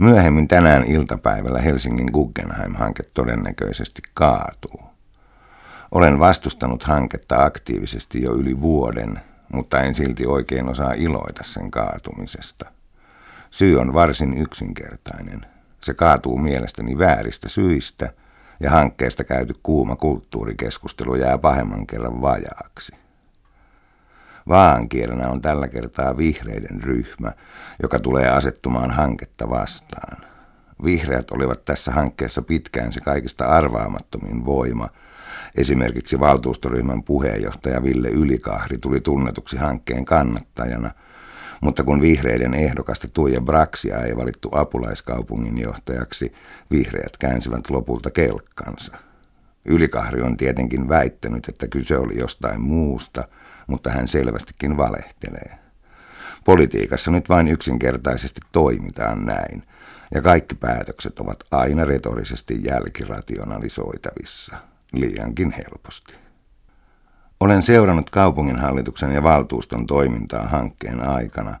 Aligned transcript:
Myöhemmin 0.00 0.48
tänään 0.48 0.84
iltapäivällä 0.84 1.58
Helsingin 1.58 2.08
Guggenheim-hanke 2.12 3.02
todennäköisesti 3.14 4.02
kaatuu. 4.14 4.80
Olen 5.90 6.18
vastustanut 6.18 6.82
hanketta 6.82 7.44
aktiivisesti 7.44 8.22
jo 8.22 8.34
yli 8.34 8.60
vuoden, 8.60 9.20
mutta 9.52 9.80
en 9.80 9.94
silti 9.94 10.26
oikein 10.26 10.68
osaa 10.68 10.92
iloita 10.92 11.44
sen 11.44 11.70
kaatumisesta. 11.70 12.70
Syy 13.50 13.80
on 13.80 13.94
varsin 13.94 14.36
yksinkertainen. 14.36 15.46
Se 15.80 15.94
kaatuu 15.94 16.38
mielestäni 16.38 16.98
vääristä 16.98 17.48
syistä 17.48 18.12
ja 18.60 18.70
hankkeesta 18.70 19.24
käyty 19.24 19.54
kuuma 19.62 19.96
kulttuurikeskustelu 19.96 21.14
jää 21.14 21.38
pahemman 21.38 21.86
kerran 21.86 22.22
vajaaksi. 22.22 22.99
Vaankielenä 24.48 25.28
on 25.28 25.40
tällä 25.40 25.68
kertaa 25.68 26.16
vihreiden 26.16 26.82
ryhmä, 26.82 27.32
joka 27.82 27.98
tulee 27.98 28.28
asettumaan 28.28 28.90
hanketta 28.90 29.50
vastaan. 29.50 30.16
Vihreät 30.84 31.30
olivat 31.30 31.64
tässä 31.64 31.92
hankkeessa 31.92 32.42
pitkään 32.42 32.92
se 32.92 33.00
kaikista 33.00 33.44
arvaamattomin 33.46 34.46
voima. 34.46 34.88
Esimerkiksi 35.56 36.20
valtuustoryhmän 36.20 37.02
puheenjohtaja 37.02 37.82
Ville 37.82 38.08
Ylikahri 38.08 38.78
tuli 38.78 39.00
tunnetuksi 39.00 39.56
hankkeen 39.56 40.04
kannattajana, 40.04 40.90
mutta 41.60 41.84
kun 41.84 42.00
vihreiden 42.00 42.54
ehdokasta 42.54 43.08
Tuija 43.08 43.40
Braksia 43.40 43.98
ei 43.98 44.16
valittu 44.16 44.48
apulaiskaupunginjohtajaksi, 44.52 46.32
vihreät 46.70 47.16
käänsivät 47.16 47.70
lopulta 47.70 48.10
kelkkansa. 48.10 49.09
Ylikahri 49.64 50.22
on 50.22 50.36
tietenkin 50.36 50.88
väittänyt, 50.88 51.48
että 51.48 51.68
kyse 51.68 51.98
oli 51.98 52.18
jostain 52.18 52.60
muusta– 52.60 53.24
mutta 53.70 53.90
hän 53.90 54.08
selvästikin 54.08 54.76
valehtelee. 54.76 55.58
Politiikassa 56.44 57.10
nyt 57.10 57.28
vain 57.28 57.48
yksinkertaisesti 57.48 58.40
toimitaan 58.52 59.26
näin, 59.26 59.62
ja 60.14 60.22
kaikki 60.22 60.54
päätökset 60.54 61.18
ovat 61.20 61.44
aina 61.50 61.84
retorisesti 61.84 62.64
jälkirationalisoitavissa, 62.64 64.56
liiankin 64.92 65.50
helposti. 65.50 66.14
Olen 67.40 67.62
seurannut 67.62 68.10
kaupunginhallituksen 68.10 69.12
ja 69.12 69.22
valtuuston 69.22 69.86
toimintaa 69.86 70.48
hankkeen 70.48 71.08
aikana 71.08 71.56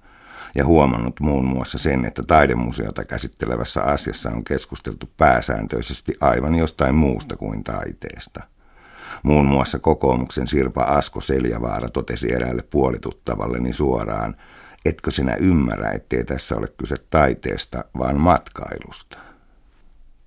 ja 0.54 0.66
huomannut 0.66 1.20
muun 1.20 1.44
muassa 1.44 1.78
sen, 1.78 2.04
että 2.04 2.22
taidemuseota 2.26 3.04
käsittelevässä 3.04 3.82
asiassa 3.82 4.30
on 4.30 4.44
keskusteltu 4.44 5.10
pääsääntöisesti 5.16 6.14
aivan 6.20 6.54
jostain 6.54 6.94
muusta 6.94 7.36
kuin 7.36 7.64
taiteesta– 7.64 8.40
Muun 9.22 9.46
muassa 9.46 9.78
kokoomuksen 9.78 10.46
Sirpa 10.46 10.82
Asko 10.82 11.20
Seljavaara 11.20 11.88
totesi 11.88 12.32
eräälle 12.32 12.62
puolituttavalleni 12.62 13.72
suoraan, 13.72 14.36
etkö 14.84 15.10
sinä 15.10 15.34
ymmärrä, 15.34 15.90
ettei 15.90 16.24
tässä 16.24 16.56
ole 16.56 16.66
kyse 16.76 16.94
taiteesta, 17.10 17.84
vaan 17.98 18.20
matkailusta. 18.20 19.18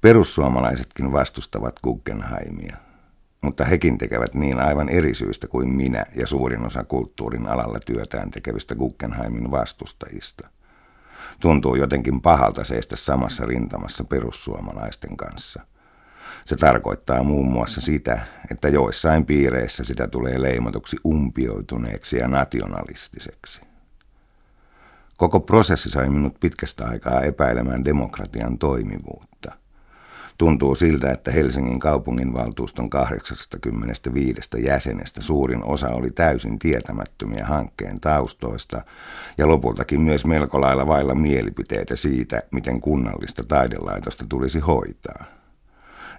Perussuomalaisetkin 0.01 1.11
vastustavat 1.11 1.79
Guggenheimia, 1.83 2.77
mutta 3.44 3.66
hekin 3.66 3.97
tekevät 3.97 4.33
niin 4.33 4.59
aivan 4.59 4.89
eri 4.89 5.16
syistä 5.16 5.47
kuin 5.47 5.69
minä 5.69 6.05
ja 6.16 6.27
suurin 6.27 6.66
osa 6.66 6.83
kulttuurin 6.83 7.47
alalla 7.47 7.80
työtään 7.85 8.31
tekevistä 8.31 8.75
Guggenheimin 8.75 9.52
vastustajista. 9.52 10.50
Tuntuu 11.39 11.75
jotenkin 11.75 12.22
pahalta 12.22 12.63
seistä 12.63 12.95
samassa 12.95 13.45
rintamassa 13.45 14.03
perussuomalaisten 14.03 15.17
kanssa– 15.17 15.61
se 16.45 16.55
tarkoittaa 16.55 17.23
muun 17.23 17.52
muassa 17.52 17.81
sitä, 17.81 18.22
että 18.52 18.69
joissain 18.69 19.25
piireissä 19.25 19.83
sitä 19.83 20.07
tulee 20.07 20.41
leimatuksi 20.41 20.97
umpioituneeksi 21.05 22.17
ja 22.17 22.28
nationalistiseksi. 22.28 23.61
Koko 25.17 25.39
prosessi 25.39 25.89
sai 25.89 26.09
minut 26.09 26.39
pitkästä 26.39 26.85
aikaa 26.85 27.22
epäilemään 27.22 27.85
demokratian 27.85 28.57
toimivuutta. 28.57 29.52
Tuntuu 30.38 30.76
siltä, 30.76 31.12
että 31.12 31.31
Helsingin 31.31 31.80
kaupunginvaltuuston 31.80 32.89
85 32.89 34.42
jäsenestä 34.64 35.22
suurin 35.22 35.63
osa 35.63 35.90
oli 35.90 36.12
täysin 36.12 36.59
tietämättömiä 36.59 37.46
hankkeen 37.46 38.00
taustoista 38.00 38.81
ja 39.38 39.47
lopultakin 39.47 40.02
myös 40.02 40.25
melko 40.25 40.62
lailla 40.62 40.88
vailla 40.88 41.16
mielipiteitä 41.16 41.96
siitä, 41.96 42.41
miten 42.52 42.81
kunnallista 42.81 43.44
taidelaitosta 43.44 44.25
tulisi 44.30 44.59
hoitaa. 44.59 45.25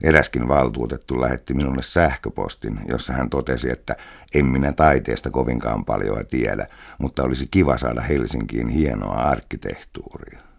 Eräskin 0.02 0.48
valtuutettu 0.48 1.20
lähetti 1.20 1.54
minulle 1.54 1.82
sähköpostin, 1.82 2.80
jossa 2.88 3.12
hän 3.12 3.30
totesi, 3.30 3.70
että 3.70 3.96
en 4.34 4.46
minä 4.46 4.72
taiteesta 4.72 5.30
kovinkaan 5.30 5.84
paljon 5.84 6.26
tiedä, 6.26 6.66
mutta 6.98 7.22
olisi 7.22 7.46
kiva 7.50 7.78
saada 7.78 8.00
Helsinkiin 8.00 8.68
hienoa 8.68 9.14
arkkitehtuuria. 9.14 10.53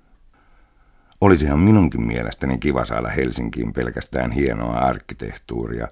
Olisihan 1.22 1.60
minunkin 1.60 2.02
mielestäni 2.02 2.58
kiva 2.58 2.86
saada 2.86 3.10
Helsinkiin 3.10 3.74
pelkästään 3.74 4.32
hienoa 4.32 4.74
arkkitehtuuria, 4.74 5.88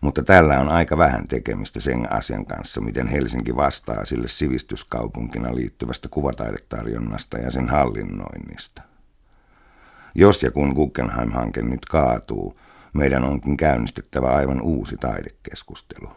mutta 0.00 0.22
tällä 0.22 0.60
on 0.60 0.68
aika 0.68 0.98
vähän 0.98 1.28
tekemistä 1.28 1.80
sen 1.80 2.12
asian 2.12 2.46
kanssa, 2.46 2.80
miten 2.80 3.06
Helsinki 3.06 3.56
vastaa 3.56 4.04
sille 4.04 4.28
sivistyskaupunkina 4.28 5.54
liittyvästä 5.54 6.08
kuvataidetarjonnasta 6.08 7.38
ja 7.38 7.50
sen 7.50 7.68
hallinnoinnista. 7.68 8.82
Jos 10.14 10.42
ja 10.42 10.50
kun 10.50 10.68
Guggenheim-hanke 10.68 11.62
nyt 11.62 11.84
kaatuu, 11.84 12.60
meidän 12.92 13.24
onkin 13.24 13.56
käynnistettävä 13.56 14.26
aivan 14.26 14.60
uusi 14.60 14.96
taidekeskustelu. 14.96 16.08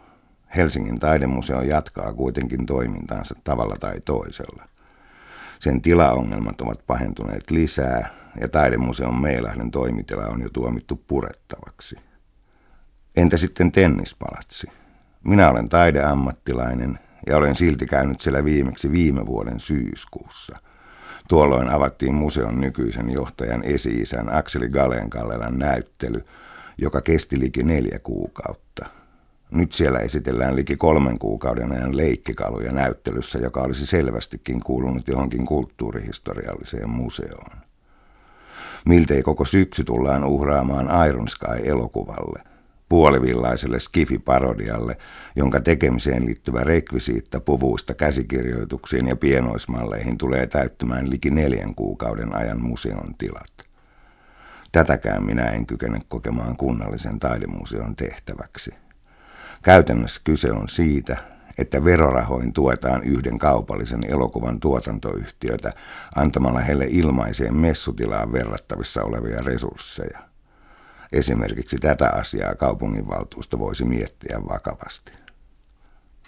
Helsingin 0.56 1.00
taidemuseo 1.00 1.62
jatkaa 1.62 2.14
kuitenkin 2.14 2.66
toimintaansa 2.66 3.36
tavalla 3.44 3.76
tai 3.80 4.00
toisella. 4.06 4.70
Sen 5.60 5.82
tilaongelmat 5.82 6.62
ovat 6.62 6.88
pahentuneet 6.88 7.52
lisää 7.52 8.10
ja 8.42 8.48
taidemuseon 8.48 9.22
Meilahden 9.22 9.72
toimitila 9.72 10.26
on 10.26 10.42
jo 10.42 10.50
tuomittu 10.50 11.04
purettavaksi. 11.08 11.96
Entä 13.16 13.38
sitten 13.38 13.72
tennispalatsi? 13.72 14.68
Minä 15.24 15.50
olen 15.50 15.70
taideammattilainen 15.70 17.00
ja 17.28 17.38
olen 17.38 17.56
silti 17.56 17.86
käynyt 17.86 18.22
siellä 18.22 18.46
viimeksi 18.46 18.92
viime 18.92 19.26
vuoden 19.26 19.60
syyskuussa. 19.60 20.58
Tuolloin 21.28 21.70
avattiin 21.70 22.14
museon 22.14 22.62
nykyisen 22.62 23.10
johtajan 23.10 23.64
esi-isän 23.64 24.36
Akseli 24.36 24.70
Galenkallelan 24.70 25.60
näyttely– 25.60 26.24
joka 26.82 27.02
kesti 27.02 27.40
liki 27.40 27.64
neljä 27.64 28.00
kuukautta. 28.00 28.86
Nyt 29.52 29.72
siellä 29.72 30.00
esitellään 30.00 30.56
liki 30.56 30.76
kolmen 30.76 31.20
kuukauden 31.20 31.72
ajan 31.72 31.98
leikkikaluja 31.98 32.72
näyttelyssä, 32.72 33.40
joka 33.40 33.62
olisi 33.62 33.86
selvästikin 33.86 34.64
kuulunut 34.64 35.08
johonkin 35.08 35.46
kulttuurihistorialliseen 35.46 36.90
museoon. 36.90 37.58
Miltei 38.86 39.24
koko 39.24 39.46
syksy 39.46 39.84
tullaan 39.84 40.24
uhraamaan 40.24 41.08
Iron 41.10 41.28
Sky-elokuvalle, 41.28 42.44
puolivillaiselle 42.90 43.80
skifi-parodialle, 43.80 44.98
jonka 45.36 45.60
tekemiseen 45.60 46.26
liittyvä 46.26 46.64
rekvisiitta 46.64 47.40
puvuista 47.40 47.94
käsikirjoituksiin 47.94 49.08
ja 49.08 49.16
pienoismalleihin 49.16 50.18
tulee 50.18 50.48
täyttämään 50.48 51.10
liki 51.10 51.30
neljän 51.30 51.76
kuukauden 51.76 52.36
ajan 52.36 52.62
museon 52.62 53.16
tilat. 53.18 53.54
Tätäkään 54.72 55.24
minä 55.24 55.44
en 55.44 55.66
kykene 55.66 56.02
kokemaan 56.08 56.58
kunnallisen 56.58 57.20
taidemuseon 57.20 57.96
tehtäväksi. 57.96 58.72
Käytännössä 59.62 60.22
kyse 60.24 60.52
on 60.52 60.70
siitä, 60.70 61.18
että 61.58 61.86
verorahoin 61.86 62.54
tuetaan 62.54 63.04
yhden 63.04 63.40
kaupallisen 63.40 64.04
elokuvan 64.08 64.60
tuotantoyhtiötä 64.60 65.72
antamalla 66.16 66.60
heille 66.60 66.86
ilmaiseen 66.90 67.56
messutilaan 67.56 68.32
verrattavissa 68.32 69.04
olevia 69.04 69.40
resursseja. 69.46 70.20
Esimerkiksi 71.12 71.78
tätä 71.78 72.10
asiaa 72.10 72.56
kaupunginvaltuusto 72.56 73.60
voisi 73.60 73.86
miettiä 73.86 74.42
vakavasti. 74.50 75.14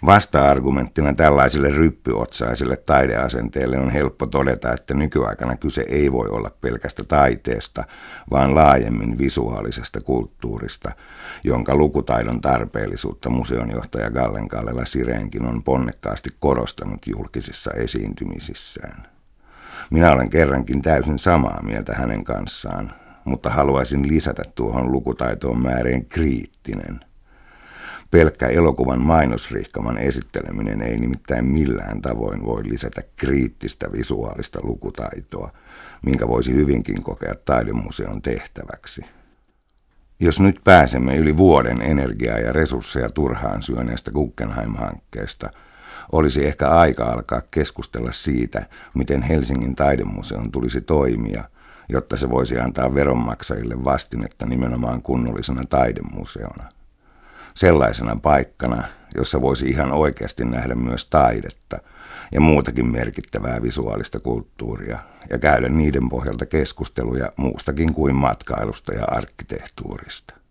Vasta-argumenttina 0.06 1.14
tällaisille 1.14 1.70
ryppyotsaisille 1.70 2.76
taideasenteille 2.76 3.78
on 3.78 3.90
helppo 3.90 4.26
todeta, 4.26 4.72
että 4.72 4.94
nykyaikana 4.94 5.56
kyse 5.56 5.84
ei 5.88 6.12
voi 6.12 6.28
olla 6.28 6.50
pelkästä 6.60 7.04
taiteesta, 7.04 7.84
vaan 8.30 8.54
laajemmin 8.54 9.18
visuaalisesta 9.18 10.00
kulttuurista, 10.00 10.92
jonka 11.44 11.76
lukutaidon 11.76 12.40
tarpeellisuutta 12.40 13.30
museonjohtaja 13.30 14.10
Gallen 14.10 14.48
Kallela 14.48 14.84
Sireenkin 14.84 15.46
on 15.46 15.62
ponnekkaasti 15.62 16.30
korostanut 16.38 17.06
julkisissa 17.06 17.70
esiintymisissään. 17.70 19.06
Minä 19.90 20.12
olen 20.12 20.30
kerrankin 20.30 20.82
täysin 20.82 21.18
samaa 21.18 21.62
mieltä 21.62 21.94
hänen 21.94 22.24
kanssaan, 22.24 22.92
mutta 23.24 23.50
haluaisin 23.50 24.08
lisätä 24.08 24.42
tuohon 24.54 24.92
lukutaitoon 24.92 25.62
määreen 25.62 26.06
kriittinen– 26.06 27.00
Pelkkä 28.12 28.46
elokuvan 28.46 29.00
mainosrihkaman 29.00 29.98
esitteleminen 29.98 30.82
ei 30.82 30.96
nimittäin 30.96 31.44
millään 31.44 32.02
tavoin 32.02 32.44
voi 32.44 32.68
lisätä 32.68 33.02
kriittistä 33.16 33.92
visuaalista 33.92 34.58
lukutaitoa, 34.62 35.50
minkä 36.06 36.28
voisi 36.28 36.54
hyvinkin 36.54 37.02
kokea 37.02 37.34
taidemuseon 37.44 38.22
tehtäväksi. 38.22 39.04
Jos 40.20 40.40
nyt 40.40 40.60
pääsemme 40.64 41.16
yli 41.16 41.36
vuoden 41.36 41.82
energiaa 41.82 42.38
ja 42.38 42.52
resursseja 42.52 43.10
turhaan 43.10 43.62
syöneestä 43.62 44.10
Guggenheim-hankkeesta, 44.10 45.50
olisi 46.12 46.46
ehkä 46.46 46.68
aika 46.68 47.04
alkaa 47.04 47.42
keskustella 47.50 48.12
siitä, 48.12 48.66
miten 48.94 49.22
Helsingin 49.22 49.76
taidemuseon 49.76 50.52
tulisi 50.52 50.80
toimia 50.80 51.44
jotta 51.88 52.16
se 52.16 52.30
voisi 52.30 52.58
antaa 52.58 52.94
veronmaksajille 52.94 53.84
vastinetta 53.84 54.46
nimenomaan 54.46 55.02
kunnollisena 55.02 55.64
taidemuseona. 55.64 56.81
Sellaisena 57.54 58.16
paikkana, 58.16 58.84
jossa 59.14 59.40
voisi 59.40 59.68
ihan 59.68 59.92
oikeasti 59.92 60.44
nähdä 60.44 60.74
myös 60.74 61.04
taidetta 61.04 61.78
ja 62.32 62.40
muutakin 62.40 62.86
merkittävää 62.86 63.62
visuaalista 63.62 64.20
kulttuuria 64.20 64.98
ja 65.30 65.38
käydä 65.38 65.68
niiden 65.68 66.08
pohjalta 66.08 66.46
keskusteluja 66.46 67.32
muustakin 67.36 67.94
kuin 67.94 68.14
matkailusta 68.14 68.92
ja 68.92 69.04
arkkitehtuurista. 69.04 70.41